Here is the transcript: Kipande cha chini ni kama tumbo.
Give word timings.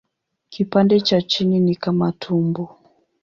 Kipande 0.49 0.99
cha 1.01 1.21
chini 1.21 1.59
ni 1.59 1.75
kama 1.75 2.11
tumbo. 2.11 2.77